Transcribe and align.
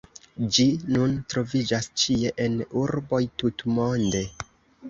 Ĝi 0.55 0.63
nun 0.95 1.13
troviĝas 1.33 1.89
ĉie 2.05 2.33
en 2.47 2.57
urboj 2.85 3.21
tutmonde. 3.43 4.25